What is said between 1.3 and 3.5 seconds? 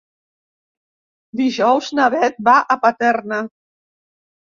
Dijous na Beth va a Paterna.